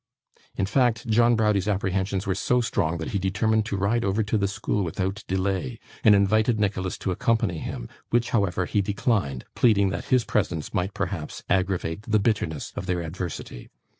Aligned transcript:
In 0.55 0.65
fact, 0.65 1.05
John 1.05 1.35
Browdie's 1.35 1.67
apprehensions 1.67 2.25
were 2.25 2.33
so 2.33 2.59
strong 2.59 2.97
that 2.97 3.11
he 3.11 3.19
determined 3.19 3.67
to 3.67 3.77
ride 3.77 4.03
over 4.03 4.23
to 4.23 4.35
the 4.35 4.47
school 4.47 4.83
without 4.83 5.23
delay, 5.27 5.77
and 6.03 6.15
invited 6.15 6.59
Nicholas 6.59 6.97
to 6.97 7.11
accompany 7.11 7.59
him, 7.59 7.87
which, 8.09 8.31
however, 8.31 8.65
he 8.65 8.81
declined, 8.81 9.45
pleading 9.53 9.89
that 9.89 10.05
his 10.05 10.25
presence 10.25 10.73
might 10.73 10.95
perhaps 10.95 11.43
aggravate 11.51 12.01
the 12.07 12.17
bitterness 12.17 12.73
of 12.75 12.87
their 12.87 13.03
adversity. 13.03 13.69